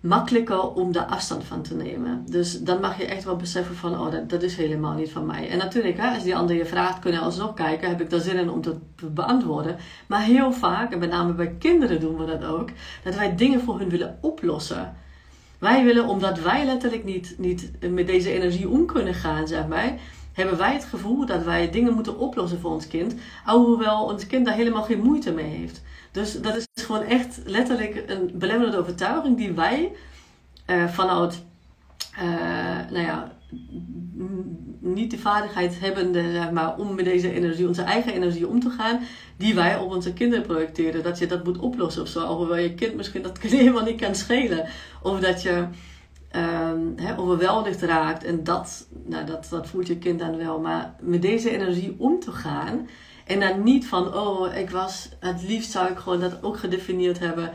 makkelijker 0.00 0.72
om 0.72 0.92
daar 0.92 1.04
afstand 1.04 1.44
van 1.44 1.62
te 1.62 1.74
nemen. 1.74 2.24
Dus 2.30 2.60
dan 2.60 2.80
mag 2.80 2.98
je 2.98 3.04
echt 3.04 3.24
wel 3.24 3.36
beseffen 3.36 3.76
van, 3.76 4.00
oh, 4.00 4.10
dat, 4.10 4.30
dat 4.30 4.42
is 4.42 4.56
helemaal 4.56 4.94
niet 4.94 5.12
van 5.12 5.26
mij. 5.26 5.48
En 5.48 5.58
natuurlijk, 5.58 5.96
hè, 5.96 6.14
als 6.14 6.22
die 6.22 6.36
ander 6.36 6.56
je 6.56 6.66
vraagt, 6.66 6.98
kun 6.98 7.12
je 7.12 7.18
alsnog 7.18 7.54
kijken, 7.54 7.88
heb 7.88 8.00
ik 8.00 8.10
daar 8.10 8.20
zin 8.20 8.36
in 8.36 8.50
om 8.50 8.60
te 8.60 8.76
beantwoorden. 9.12 9.76
Maar 10.06 10.22
heel 10.22 10.52
vaak, 10.52 10.92
en 10.92 10.98
met 10.98 11.10
name 11.10 11.32
bij 11.32 11.54
kinderen 11.58 12.00
doen 12.00 12.16
we 12.16 12.26
dat 12.26 12.44
ook, 12.44 12.70
dat 13.04 13.14
wij 13.14 13.36
dingen 13.36 13.60
voor 13.60 13.78
hun 13.78 13.88
willen 13.88 14.18
oplossen. 14.20 14.94
Wij 15.64 15.84
willen, 15.84 16.06
omdat 16.06 16.40
wij 16.40 16.64
letterlijk 16.64 17.04
niet, 17.04 17.34
niet 17.38 17.70
met 17.90 18.06
deze 18.06 18.32
energie 18.32 18.68
om 18.68 18.86
kunnen 18.86 19.14
gaan, 19.14 19.48
zeg 19.48 19.66
maar, 19.66 19.94
hebben 20.32 20.58
wij 20.58 20.72
het 20.72 20.84
gevoel 20.84 21.26
dat 21.26 21.42
wij 21.42 21.70
dingen 21.70 21.92
moeten 21.92 22.18
oplossen 22.18 22.60
voor 22.60 22.70
ons 22.70 22.88
kind, 22.88 23.14
alhoewel 23.44 24.04
ons 24.04 24.26
kind 24.26 24.46
daar 24.46 24.54
helemaal 24.54 24.82
geen 24.82 25.00
moeite 25.00 25.32
mee 25.32 25.56
heeft. 25.56 25.82
Dus 26.12 26.40
dat 26.40 26.56
is 26.56 26.84
gewoon 26.84 27.02
echt 27.02 27.40
letterlijk 27.44 28.04
een 28.06 28.30
belemmerende 28.34 28.78
overtuiging 28.78 29.36
die 29.36 29.52
wij 29.52 29.92
uh, 30.66 30.88
vanuit, 30.88 31.44
uh, 32.22 32.63
nou 32.90 33.04
ja, 33.04 33.32
niet 34.80 35.10
de 35.10 35.18
vaardigheid 35.18 35.80
hebben 35.80 36.14
zeg 36.14 36.50
maar, 36.50 36.76
om 36.76 36.94
met 36.94 37.04
deze 37.04 37.32
energie, 37.32 37.68
onze 37.68 37.82
eigen 37.82 38.12
energie 38.12 38.48
om 38.48 38.60
te 38.60 38.70
gaan, 38.70 39.00
die 39.36 39.54
wij 39.54 39.76
op 39.76 39.92
onze 39.92 40.12
kinderen 40.12 40.46
projecteren. 40.46 41.02
Dat 41.02 41.18
je 41.18 41.26
dat 41.26 41.44
moet 41.44 41.58
oplossen 41.58 42.02
of 42.02 42.08
zo. 42.08 42.20
Alhoewel 42.20 42.56
je 42.56 42.74
kind 42.74 42.94
misschien 42.94 43.22
dat 43.22 43.38
helemaal 43.42 43.84
niet 43.84 44.00
kan 44.00 44.14
schelen. 44.14 44.68
Of 45.02 45.20
dat 45.20 45.42
je 45.42 45.66
um, 46.36 46.94
he, 46.96 47.18
overweldigd 47.18 47.82
raakt. 47.82 48.24
En 48.24 48.44
dat, 48.44 48.86
nou, 49.06 49.26
dat, 49.26 49.46
dat 49.50 49.68
voelt 49.68 49.86
je 49.86 49.98
kind 49.98 50.18
dan 50.18 50.36
wel. 50.36 50.60
Maar 50.60 50.94
met 51.00 51.22
deze 51.22 51.50
energie 51.50 51.94
om 51.98 52.20
te 52.20 52.32
gaan. 52.32 52.88
En 53.24 53.40
dan 53.40 53.62
niet 53.62 53.86
van, 53.86 54.14
oh, 54.14 54.56
ik 54.56 54.70
was, 54.70 55.08
het 55.20 55.42
liefst 55.42 55.70
zou 55.70 55.90
ik 55.90 55.98
gewoon 55.98 56.20
dat 56.20 56.42
ook 56.42 56.58
gedefinieerd 56.58 57.18
hebben. 57.18 57.50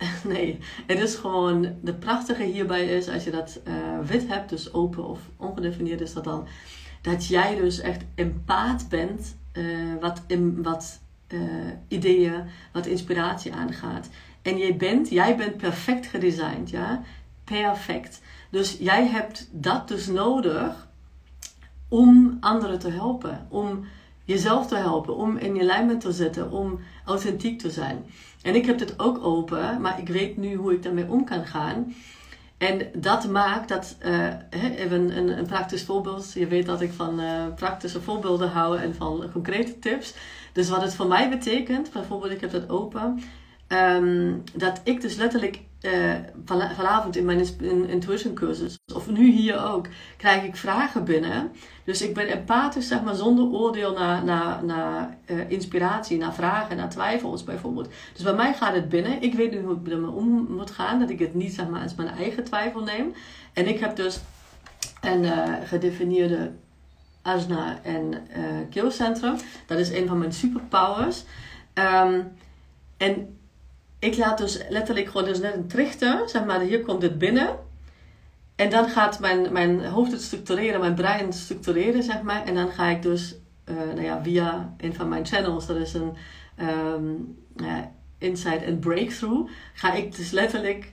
Nee, 0.24 0.58
het 0.86 0.98
is 0.98 1.14
gewoon, 1.14 1.76
de 1.82 1.94
prachtige 1.94 2.42
hierbij 2.42 2.84
is, 2.84 3.08
als 3.08 3.24
je 3.24 3.30
dat 3.30 3.60
uh, 3.68 3.74
wit 4.06 4.28
hebt, 4.28 4.48
dus 4.48 4.72
open 4.72 5.08
of 5.08 5.20
ongedefinieerd 5.36 6.00
is 6.00 6.12
dat 6.12 6.24
dan, 6.24 6.46
dat 7.02 7.26
jij 7.26 7.54
dus 7.54 7.80
echt 7.80 8.04
empaat 8.14 8.88
bent 8.88 9.36
uh, 9.52 9.94
wat, 10.00 10.22
in, 10.26 10.62
wat 10.62 11.00
uh, 11.28 11.40
ideeën, 11.88 12.44
wat 12.72 12.86
inspiratie 12.86 13.52
aangaat. 13.52 14.08
En 14.42 14.58
jij 14.58 14.76
bent, 14.76 15.08
jij 15.08 15.36
bent 15.36 15.56
perfect 15.56 16.06
gedesigned, 16.06 16.70
ja 16.70 17.02
perfect. 17.44 18.20
Dus 18.50 18.76
jij 18.78 19.06
hebt 19.06 19.48
dat 19.52 19.88
dus 19.88 20.06
nodig 20.06 20.88
om 21.88 22.36
anderen 22.40 22.78
te 22.78 22.90
helpen, 22.90 23.46
om 23.48 23.84
jezelf 24.24 24.66
te 24.66 24.76
helpen, 24.76 25.16
om 25.16 25.36
in 25.36 25.54
je 25.54 25.62
lijmen 25.62 25.98
te 25.98 26.12
zetten, 26.12 26.50
om 26.50 26.80
authentiek 27.04 27.58
te 27.58 27.70
zijn. 27.70 28.04
En 28.42 28.54
ik 28.54 28.66
heb 28.66 28.78
dit 28.78 28.98
ook 28.98 29.24
open, 29.24 29.80
maar 29.80 29.98
ik 29.98 30.08
weet 30.08 30.36
nu 30.36 30.54
hoe 30.54 30.72
ik 30.72 30.82
daarmee 30.82 31.08
om 31.08 31.24
kan 31.24 31.46
gaan. 31.46 31.94
En 32.58 32.88
dat 32.94 33.28
maakt 33.28 33.68
dat, 33.68 33.96
uh, 34.06 34.26
even 34.50 35.16
een, 35.16 35.38
een, 35.38 35.46
praktisch 35.46 35.84
voorbeeld. 35.84 36.32
Je 36.32 36.46
weet 36.46 36.66
dat 36.66 36.80
ik 36.80 36.92
van 36.92 37.20
uh, 37.20 37.44
praktische 37.54 38.00
voorbeelden 38.00 38.50
hou 38.50 38.78
en 38.78 38.94
van 38.94 39.24
concrete 39.32 39.78
tips. 39.78 40.14
Dus 40.52 40.68
wat 40.68 40.82
het 40.82 40.94
voor 40.94 41.06
mij 41.06 41.28
betekent, 41.28 41.92
bijvoorbeeld, 41.92 42.32
ik 42.32 42.40
heb 42.40 42.50
dat 42.50 42.68
open. 42.68 43.20
Um, 43.68 44.42
dat 44.54 44.80
ik 44.84 45.00
dus 45.00 45.16
letterlijk 45.16 45.60
uh, 45.82 46.14
vanavond 46.44 47.16
in 47.16 47.24
mijn 47.24 47.46
intuition 47.88 48.34
cursus, 48.34 48.78
of 48.94 49.10
nu 49.10 49.30
hier 49.30 49.64
ook, 49.64 49.86
krijg 50.16 50.44
ik 50.44 50.56
vragen 50.56 51.04
binnen. 51.04 51.52
Dus 51.84 52.02
ik 52.02 52.14
ben 52.14 52.28
empathisch, 52.28 52.88
zeg 52.88 53.02
maar, 53.02 53.14
zonder 53.14 53.44
oordeel 53.44 53.92
naar, 53.92 54.24
naar, 54.24 54.64
naar 54.64 55.16
uh, 55.26 55.50
inspiratie, 55.50 56.18
naar 56.18 56.34
vragen, 56.34 56.76
naar 56.76 56.88
twijfels 56.88 57.44
bijvoorbeeld. 57.44 57.88
Dus 58.12 58.22
bij 58.22 58.34
mij 58.34 58.54
gaat 58.54 58.74
het 58.74 58.88
binnen. 58.88 59.22
Ik 59.22 59.34
weet 59.34 59.50
nu 59.50 59.60
hoe 59.60 59.76
ik 59.84 59.92
ermee 59.92 60.10
om 60.10 60.46
moet 60.50 60.70
gaan, 60.70 61.00
dat 61.00 61.10
ik 61.10 61.18
het 61.18 61.34
niet, 61.34 61.52
zeg 61.52 61.68
maar, 61.68 61.82
als 61.82 61.94
mijn 61.94 62.08
eigen 62.08 62.44
twijfel 62.44 62.82
neem. 62.82 63.14
En 63.52 63.68
ik 63.68 63.78
heb 63.78 63.96
dus 63.96 64.20
een 65.00 65.22
uh, 65.22 65.54
gedefinieerde 65.64 66.52
asana 67.22 67.78
en 67.82 68.26
keelcentrum. 68.70 69.36
Dat 69.66 69.78
is 69.78 69.90
een 69.90 70.06
van 70.06 70.18
mijn 70.18 70.32
superpowers. 70.32 71.24
Um, 71.74 72.32
en 72.96 73.38
ik 74.00 74.16
laat 74.16 74.38
dus 74.38 74.60
letterlijk 74.68 75.06
gewoon, 75.06 75.24
dus 75.24 75.40
net 75.40 75.54
een 75.54 75.66
trichter, 75.66 76.28
zeg 76.28 76.44
maar, 76.44 76.60
hier 76.60 76.80
komt 76.80 77.02
het 77.02 77.18
binnen. 77.18 77.48
En 78.56 78.70
dan 78.70 78.88
gaat 78.88 79.20
mijn, 79.20 79.52
mijn 79.52 79.84
hoofd 79.84 80.12
het 80.12 80.22
structureren, 80.22 80.80
mijn 80.80 80.94
brein 80.94 81.32
structureren, 81.32 82.02
zeg 82.02 82.22
maar. 82.22 82.44
En 82.44 82.54
dan 82.54 82.68
ga 82.70 82.88
ik 82.88 83.02
dus, 83.02 83.36
uh, 83.64 83.76
nou 83.76 84.02
ja, 84.02 84.22
via 84.22 84.74
een 84.78 84.94
van 84.94 85.08
mijn 85.08 85.26
channels, 85.26 85.66
dat 85.66 85.76
is 85.76 85.94
een 85.94 86.12
uh, 87.56 87.78
Insight 88.18 88.66
and 88.66 88.80
Breakthrough, 88.80 89.50
ga 89.74 89.92
ik 89.92 90.16
dus 90.16 90.30
letterlijk 90.30 90.92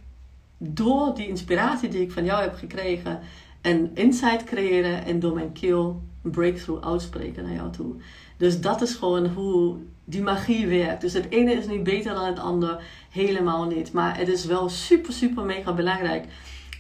door 0.58 1.16
die 1.16 1.28
inspiratie 1.28 1.90
die 1.90 2.02
ik 2.02 2.12
van 2.12 2.26
jou 2.26 2.42
heb 2.42 2.56
gekregen, 2.56 3.20
een 3.62 3.92
insight 3.94 4.44
creëren 4.44 5.06
en 5.06 5.20
door 5.20 5.34
mijn 5.34 5.52
keel 5.52 6.02
een 6.24 6.32
breakthrough 6.32 6.88
uitspreken 6.88 7.44
naar 7.44 7.54
jou 7.54 7.72
toe. 7.72 7.96
Dus 8.38 8.62
dat 8.62 8.82
is 8.82 8.96
gewoon 8.96 9.28
hoe 9.28 9.76
die 10.04 10.22
magie 10.22 10.68
werkt. 10.68 11.02
Dus 11.02 11.14
het 11.14 11.30
ene 11.30 11.54
is 11.54 11.68
niet 11.68 11.84
beter 11.84 12.14
dan 12.14 12.26
het 12.26 12.40
andere, 12.40 12.80
helemaal 13.10 13.66
niet. 13.66 13.92
Maar 13.92 14.18
het 14.18 14.28
is 14.28 14.46
wel 14.46 14.70
super, 14.70 15.14
super 15.14 15.44
mega 15.44 15.74
belangrijk 15.74 16.26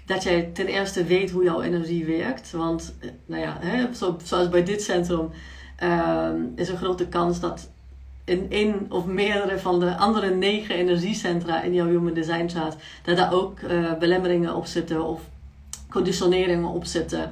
dat 0.05 0.23
jij 0.23 0.49
ten 0.53 0.67
eerste 0.67 1.03
weet 1.03 1.31
hoe 1.31 1.43
jouw 1.43 1.61
energie 1.61 2.05
werkt. 2.05 2.51
Want, 2.51 2.95
eh, 2.99 3.09
nou 3.25 3.41
ja, 3.41 3.57
hè, 3.59 3.87
zoals 4.23 4.49
bij 4.49 4.63
dit 4.63 4.81
centrum 4.81 5.29
uh, 5.83 6.29
is 6.55 6.69
een 6.69 6.77
grote 6.77 7.07
kans 7.07 7.39
dat 7.39 7.69
in 8.25 8.45
één 8.49 8.85
of 8.89 9.05
meerdere 9.05 9.59
van 9.59 9.79
de 9.79 9.95
andere 9.95 10.29
negen 10.35 10.75
energiecentra 10.75 11.61
in 11.61 11.73
jouw 11.73 11.87
Human 11.87 12.13
Design 12.13 12.47
chart, 12.47 12.75
dat 13.03 13.17
daar 13.17 13.33
ook 13.33 13.59
uh, 13.59 13.93
belemmeringen 13.93 14.55
op 14.55 14.65
zitten 14.65 15.03
of 15.03 15.21
conditioneringen 15.89 16.69
op 16.69 16.85
zitten. 16.85 17.31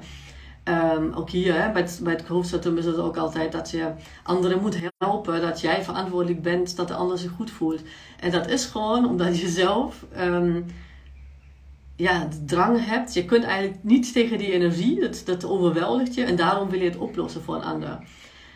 Um, 0.70 1.14
ook 1.14 1.30
hier 1.30 1.62
hè, 1.62 1.72
bij, 1.72 1.82
het, 1.82 2.00
bij 2.04 2.14
het 2.14 2.30
is 2.78 2.86
het 2.86 2.98
ook 2.98 3.18
altijd 3.18 3.52
dat 3.52 3.70
je 3.72 3.92
anderen 4.24 4.62
moet 4.62 4.78
helpen. 4.98 5.42
Dat 5.42 5.62
jij 5.62 5.84
verantwoordelijk 5.84 6.42
bent 6.42 6.76
dat 6.76 6.88
de 6.88 6.94
ander 6.94 7.18
zich 7.18 7.32
goed 7.32 7.52
voelt. 7.52 7.82
En 8.20 8.32
dat 8.32 8.50
is 8.50 8.66
gewoon 8.66 9.10
omdat 9.10 9.40
je 9.40 9.48
zelf 9.48 10.06
um, 10.18 10.66
ja, 11.96 12.26
de 12.26 12.46
drang 12.46 12.86
hebt. 12.86 13.14
Je 13.14 13.26
kunt 13.26 13.44
eigenlijk 13.44 13.84
niets 13.84 14.12
tegen 14.12 14.38
die 14.38 14.52
energie. 14.52 15.00
Dat, 15.00 15.22
dat 15.26 15.46
overweldigt 15.46 16.16
je. 16.16 16.24
En 16.24 16.36
daarom 16.36 16.70
wil 16.70 16.80
je 16.80 16.90
het 16.90 16.98
oplossen 16.98 17.42
voor 17.42 17.56
een 17.56 17.64
ander. 17.64 18.00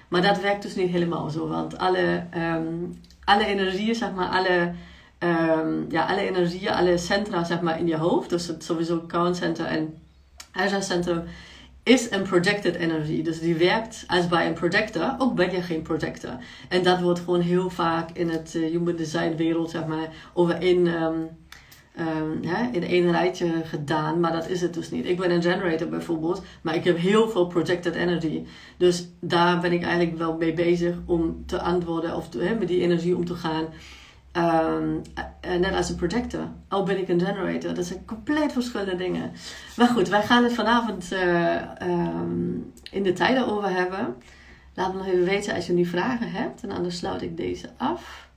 Maar 0.07 0.21
dat 0.21 0.41
werkt 0.41 0.61
dus 0.61 0.75
niet 0.75 0.89
helemaal 0.89 1.29
zo. 1.29 1.47
Want 1.47 1.77
alle, 1.77 2.23
um, 2.35 3.01
alle 3.23 3.45
energieën, 3.45 3.95
zeg 3.95 4.13
maar, 4.13 4.27
alle, 4.29 4.73
ja, 5.89 6.05
alle 6.05 6.21
energieën, 6.21 6.73
alle 6.73 6.97
centra 6.97 7.43
zeg 7.43 7.61
maar, 7.61 7.79
in 7.79 7.87
je 7.87 7.97
hoofd. 7.97 8.29
Dus 8.29 8.47
het 8.47 8.63
sowieso 8.63 9.03
Cowen 9.07 9.35
Center 9.35 9.65
en 9.65 9.93
Azure 10.51 10.81
Center 10.81 11.23
is 11.83 12.11
een 12.11 12.23
projected 12.23 12.75
energy. 12.75 13.21
Dus 13.21 13.39
die 13.39 13.55
werkt 13.55 14.03
als 14.07 14.27
bij 14.27 14.47
een 14.47 14.53
projector, 14.53 15.15
ook 15.17 15.35
ben 15.35 15.51
je 15.51 15.61
geen 15.61 15.81
projector. 15.81 16.37
En 16.69 16.83
dat 16.83 17.01
wordt 17.01 17.19
gewoon 17.19 17.41
heel 17.41 17.69
vaak 17.69 18.09
in 18.13 18.29
het 18.29 18.53
uh, 18.55 18.71
human 18.71 18.95
design 18.95 19.35
wereld, 19.35 19.69
zeg 19.69 19.85
maar, 19.85 20.09
over 20.33 20.55
één, 20.55 20.87
um, 20.87 21.29
in 22.71 22.83
één 22.83 23.11
rijtje 23.11 23.61
gedaan. 23.63 24.19
Maar 24.19 24.31
dat 24.31 24.49
is 24.49 24.61
het 24.61 24.73
dus 24.73 24.91
niet. 24.91 25.05
Ik 25.05 25.17
ben 25.17 25.31
een 25.31 25.41
generator 25.41 25.87
bijvoorbeeld, 25.87 26.41
maar 26.61 26.75
ik 26.75 26.83
heb 26.83 26.97
heel 26.97 27.29
veel 27.29 27.47
projected 27.47 27.95
energy. 27.95 28.45
Dus 28.77 29.07
daar 29.19 29.59
ben 29.59 29.71
ik 29.71 29.83
eigenlijk 29.83 30.17
wel 30.17 30.37
mee 30.37 30.53
bezig 30.53 30.95
om 31.05 31.43
te 31.45 31.61
antwoorden 31.61 32.15
of 32.15 32.29
met 32.59 32.67
die 32.67 32.81
energie 32.81 33.15
om 33.15 33.25
te 33.25 33.35
gaan. 33.35 33.65
Um, 34.33 35.01
net 35.41 35.73
als 35.73 35.89
een 35.89 35.95
projector. 35.95 36.47
Al 36.67 36.83
ben 36.83 36.97
ik 36.97 37.09
een 37.09 37.19
generator. 37.19 37.73
Dat 37.73 37.85
zijn 37.85 38.05
compleet 38.05 38.51
verschillende 38.51 38.95
dingen. 38.95 39.31
Maar 39.77 39.87
goed, 39.87 40.07
wij 40.07 40.23
gaan 40.23 40.43
het 40.43 40.53
vanavond 40.53 41.13
uh, 41.13 41.61
um, 41.81 42.73
in 42.91 43.03
de 43.03 43.13
tijden 43.13 43.47
over 43.47 43.69
hebben. 43.69 44.15
Laat 44.73 44.93
me 44.93 44.97
nog 44.97 45.07
even 45.07 45.25
weten 45.25 45.55
als 45.55 45.67
je 45.67 45.73
nu 45.73 45.85
vragen 45.85 46.31
hebt. 46.31 46.63
En 46.63 46.71
anders 46.71 46.97
sluit 46.97 47.21
ik 47.21 47.37
deze 47.37 47.69
af. 47.77 48.29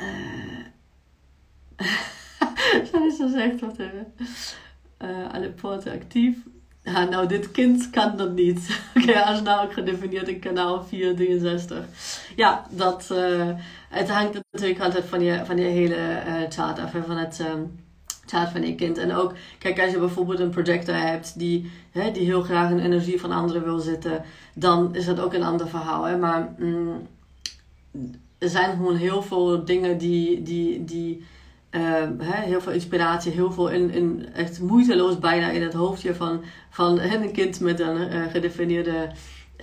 Uh, 0.00 0.66
Zo 3.18 3.28
zegt 3.28 3.60
dat 3.60 3.78
even. 3.78 4.14
Uh, 4.98 5.32
alle 5.32 5.50
poorten 5.50 5.92
actief. 5.92 6.36
Nou, 6.84 7.26
dit 7.26 7.50
kind 7.50 7.90
kan 7.90 8.16
dat 8.16 8.32
niet. 8.32 8.80
Oké, 8.96 9.20
als 9.20 9.42
nou 9.42 9.64
ook 9.64 9.72
gedefinieerd 9.72 10.28
in 10.28 10.38
kanaal 10.38 10.84
463. 10.84 11.84
Ja, 12.36 12.66
dat, 12.70 13.08
uh, 13.12 13.48
het 13.88 14.10
hangt 14.10 14.40
natuurlijk 14.50 14.80
altijd 14.80 15.04
van 15.04 15.22
je, 15.22 15.44
van 15.44 15.56
je 15.56 15.64
hele 15.64 15.94
uh, 15.96 16.34
chart 16.48 16.78
af, 16.78 16.90
van 17.06 17.16
het 17.16 17.40
um, 17.40 17.80
van 18.26 18.66
je 18.66 18.74
kind. 18.74 18.98
En 18.98 19.14
ook, 19.14 19.32
kijk, 19.58 19.80
als 19.80 19.90
je 19.90 19.98
bijvoorbeeld 19.98 20.40
een 20.40 20.50
projector 20.50 20.94
hebt 20.94 21.38
die, 21.38 21.70
hè, 21.90 22.10
die 22.10 22.24
heel 22.24 22.42
graag 22.42 22.70
in 22.70 22.78
energie 22.78 23.20
van 23.20 23.32
anderen 23.32 23.64
wil 23.64 23.78
zitten, 23.78 24.24
dan 24.54 24.94
is 24.94 25.04
dat 25.04 25.20
ook 25.20 25.34
een 25.34 25.42
ander 25.42 25.68
verhaal. 25.68 26.04
Hè? 26.04 26.16
Maar 26.18 26.54
mm, 26.58 27.06
er 28.38 28.48
zijn 28.48 28.76
gewoon 28.76 28.96
heel 28.96 29.22
veel 29.22 29.64
dingen 29.64 29.98
die, 29.98 30.42
die, 30.42 30.84
die 30.84 31.24
uh, 31.72 32.28
heel 32.28 32.60
veel 32.60 32.72
inspiratie, 32.72 33.32
heel 33.32 33.52
veel 33.52 33.70
echt 34.34 34.60
moeiteloos 34.60 35.18
bijna 35.18 35.50
in 35.50 35.62
het 35.62 35.72
hoofdje 35.72 36.14
van, 36.14 36.44
van 36.70 37.00
een 37.00 37.32
kind 37.32 37.60
met 37.60 37.80
een 37.80 38.12
uh, 38.12 38.26
gedefinieerde 38.30 39.10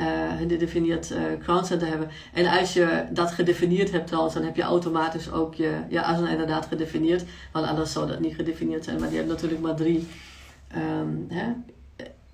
uh, 0.01 0.37
gedefinieerd 0.37 1.11
uh, 1.11 1.89
hebben. 1.89 2.09
En 2.33 2.45
als 2.45 2.73
je 2.73 3.05
dat 3.11 3.31
gedefinieerd 3.31 3.91
hebt 3.91 4.07
trouwens, 4.07 4.33
dan 4.33 4.43
heb 4.43 4.55
je 4.55 4.61
automatisch 4.61 5.31
ook 5.31 5.55
je, 5.55 5.77
je 5.89 6.01
asana 6.01 6.29
inderdaad 6.29 6.65
gedefinieerd. 6.65 7.23
Want 7.51 7.65
anders 7.65 7.91
zou 7.91 8.07
dat 8.07 8.19
niet 8.19 8.35
gedefinieerd 8.35 8.83
zijn. 8.83 8.99
Maar 8.99 9.07
die 9.07 9.17
hebben 9.17 9.35
natuurlijk 9.35 9.61
maar 9.61 9.75
drie. 9.75 10.07
Um, 10.75 11.25
hè? 11.29 11.45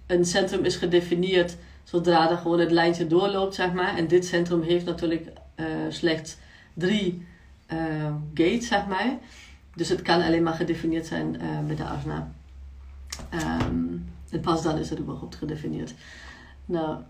Een 0.07 0.25
centrum 0.25 0.65
is 0.65 0.75
gedefinieerd 0.75 1.55
zodra 1.83 2.31
er 2.31 2.37
gewoon 2.37 2.59
het 2.59 2.71
lijntje 2.71 3.07
doorloopt, 3.07 3.55
zeg 3.55 3.73
maar. 3.73 3.97
En 3.97 4.07
dit 4.07 4.25
centrum 4.25 4.61
heeft 4.61 4.85
natuurlijk 4.85 5.27
slechts 5.89 6.37
drie 6.73 7.25
gates, 8.33 8.67
zeg 8.67 8.87
maar. 8.87 9.17
Dus 9.75 9.89
het 9.89 10.01
kan 10.01 10.21
alleen 10.21 10.43
maar 10.43 10.53
gedefinieerd 10.53 11.05
zijn 11.05 11.41
met 11.67 11.77
de 11.77 11.83
asana. 11.83 12.31
Um, 13.33 14.13
en 14.31 14.39
pas 14.41 14.63
dan 14.63 14.77
is 14.77 14.89
het 14.89 14.99
überhaupt 14.99 15.35
gedefinieerd. 15.35 15.93
Nou, 16.65 17.01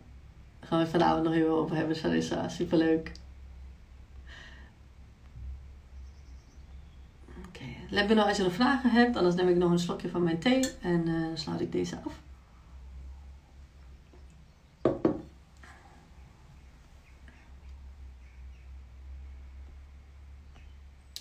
gaan 0.60 0.80
we 0.80 0.88
vanavond 0.88 1.24
nog 1.24 1.34
even 1.34 1.50
over 1.50 1.76
hebben, 1.76 1.96
Sarissa. 1.96 2.50
Superleuk. 2.50 3.12
Oké, 7.48 7.60
okay. 7.92 8.14
nog 8.16 8.28
als 8.28 8.38
je 8.38 8.44
nog 8.44 8.54
vragen 8.54 8.90
hebt. 8.90 9.16
Anders 9.16 9.36
neem 9.36 9.48
ik 9.48 9.56
nog 9.56 9.72
een 9.72 9.80
slokje 9.80 10.10
van 10.10 10.24
mijn 10.24 10.40
thee 10.40 10.64
en 10.82 11.08
uh, 11.08 11.28
dan 11.28 11.38
sluit 11.38 11.62
ik 11.62 11.72
deze 11.72 11.98
af. 12.06 12.25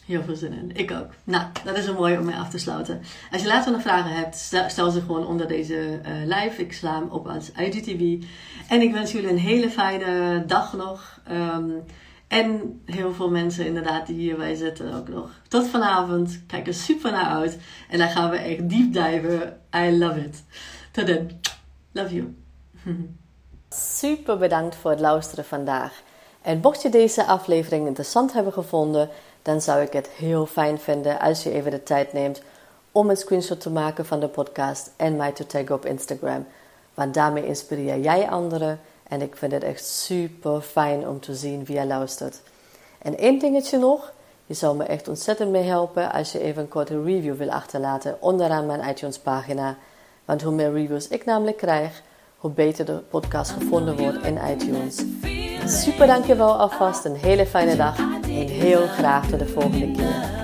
Heel 0.07 0.23
veel 0.23 0.37
zin 0.37 0.53
in. 0.53 0.77
Ik 0.77 0.91
ook. 0.91 1.07
Nou, 1.25 1.45
dat 1.65 1.77
is 1.77 1.87
een 1.87 1.95
mooi 1.95 2.19
om 2.19 2.25
mee 2.25 2.37
af 2.37 2.51
te 2.51 2.59
sluiten. 2.59 3.03
Als 3.33 3.43
je 3.43 3.49
later 3.49 3.73
nog 3.73 3.83
vragen 3.83 4.11
hebt, 4.11 4.37
stel 4.69 4.91
ze 4.91 5.01
gewoon 5.01 5.27
onder 5.27 5.49
deze 5.49 5.75
uh, 5.75 6.13
live. 6.25 6.61
Ik 6.61 6.73
sla 6.73 6.99
hem 6.99 7.09
op 7.09 7.29
als 7.29 7.53
IGTV. 7.53 8.25
En 8.69 8.81
ik 8.81 8.93
wens 8.93 9.13
jullie 9.13 9.31
een 9.31 9.39
hele 9.39 9.71
fijne 9.71 10.43
dag 10.47 10.73
nog. 10.73 11.21
Um, 11.31 11.85
en 12.29 12.81
heel 12.85 13.13
veel 13.13 13.31
mensen 13.31 13.67
inderdaad 13.67 14.07
die 14.07 14.17
hierbij 14.17 14.55
zitten 14.55 14.95
ook 14.95 15.09
nog. 15.09 15.31
Tot 15.49 15.67
vanavond. 15.67 16.43
Kijk 16.47 16.67
er 16.67 16.75
super 16.75 17.13
naar 17.13 17.27
uit. 17.27 17.59
En 17.89 17.99
dan 17.99 18.09
gaan 18.09 18.31
we 18.31 18.37
echt 18.37 18.69
diep 18.69 18.93
diven. 18.93 19.61
I 19.77 19.99
love 19.99 20.21
it. 20.21 20.45
Tot 20.91 21.07
dan. 21.07 21.31
Love 21.93 22.15
you. 22.15 22.37
super 23.99 24.39
bedankt 24.39 24.77
voor 24.77 24.91
het 24.91 25.01
luisteren 25.01 25.45
vandaag. 25.45 26.03
En 26.43 26.59
mocht 26.63 26.83
je 26.83 26.89
deze 26.89 27.25
aflevering 27.25 27.87
interessant 27.87 28.33
hebben 28.33 28.53
gevonden 28.53 29.11
dan 29.45 29.61
zou 29.61 29.81
ik 29.81 29.93
het 29.93 30.09
heel 30.09 30.47
fijn 30.47 30.79
vinden 30.79 31.21
als 31.21 31.43
je 31.43 31.51
even 31.51 31.71
de 31.71 31.83
tijd 31.83 32.13
neemt 32.13 32.43
om 32.93 33.11
een 33.11 33.17
screenshot 33.17 33.61
te 33.61 33.71
maken 33.71 34.07
van 34.07 34.21
de 34.21 34.29
podcast 34.29 34.91
en 34.97 35.17
mij 35.17 35.33
te 35.33 35.47
taggen 35.47 35.75
op 35.75 35.87
Instagram. 35.87 36.47
Want 36.95 37.15
daarmee 37.15 37.47
inspireer 37.47 37.99
jij 37.99 38.29
anderen 38.29 38.81
en 39.09 39.23
ik 39.23 39.37
vind 39.37 39.53
het 39.53 39.63
echt 39.63 39.87
super 39.87 40.61
fijn 40.61 41.09
om 41.09 41.21
te 41.21 41.35
zien 41.35 41.65
wie 41.65 41.79
je 41.79 41.87
luistert. 41.87 42.41
En 42.99 43.19
één 43.19 43.39
dingetje 43.39 43.79
nog, 43.79 44.13
je 44.47 44.55
zou 44.55 44.77
me 44.77 44.85
echt 44.85 45.09
ontzettend 45.09 45.51
mee 45.51 45.63
helpen 45.63 46.13
als 46.13 46.33
je 46.33 46.41
even 46.41 46.63
een 46.63 46.69
korte 46.69 47.03
review 47.03 47.37
wil 47.37 47.51
achterlaten 47.51 48.17
onderaan 48.21 48.67
mijn 48.67 48.89
iTunes 48.89 49.19
pagina. 49.19 49.77
Want 50.25 50.43
hoe 50.43 50.55
meer 50.55 50.73
reviews 50.73 51.09
ik 51.09 51.25
namelijk 51.25 51.57
krijg, 51.57 52.03
hoe 52.39 52.51
beter 52.51 52.85
de 52.85 53.03
podcast 53.11 53.51
gevonden 53.51 53.97
wordt 53.97 54.25
in 54.25 54.39
iTunes. 54.51 55.05
Super 55.67 56.07
dankjewel 56.07 56.59
alvast, 56.59 57.05
een 57.05 57.15
hele 57.15 57.47
fijne 57.47 57.77
dag. 57.77 57.99
En 58.23 58.49
heel 58.49 58.87
graag 58.87 59.29
tot 59.29 59.39
de 59.39 59.47
volgende 59.47 59.91
keer. 59.91 60.35